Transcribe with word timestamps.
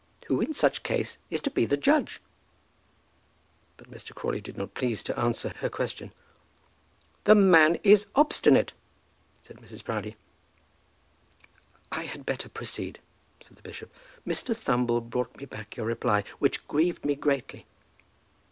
Who, 0.25 0.41
in 0.41 0.51
such 0.55 0.79
a 0.79 0.81
case, 0.81 1.19
is 1.29 1.41
to 1.41 1.51
be 1.51 1.63
the 1.65 1.77
judge?" 1.77 2.23
But 3.77 3.91
Mr. 3.91 4.15
Crawley 4.15 4.41
did 4.41 4.57
not 4.57 4.73
please 4.73 5.03
to 5.03 5.19
answer 5.19 5.49
her 5.57 5.69
question. 5.69 6.11
"The 7.25 7.35
man 7.35 7.77
is 7.83 8.07
obstinate," 8.15 8.73
said 9.43 9.57
Mrs. 9.57 9.83
Proudie. 9.83 10.15
"I 11.91 12.05
had 12.05 12.25
better 12.25 12.49
proceed," 12.49 12.97
said 13.43 13.57
the 13.57 13.61
bishop. 13.61 13.93
"Mr. 14.25 14.57
Thumble 14.57 15.01
brought 15.07 15.37
me 15.37 15.45
back 15.45 15.77
your 15.77 15.85
reply, 15.85 16.23
which 16.39 16.67
grieved 16.67 17.05
me 17.05 17.13
greatly." 17.13 17.67